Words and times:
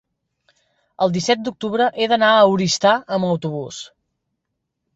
el 1.05 1.13
disset 1.17 1.43
d'octubre 1.49 1.91
he 2.05 2.09
d'anar 2.13 2.31
a 2.39 2.49
Oristà 2.55 2.97
amb 3.19 3.31
autobús. 3.31 3.81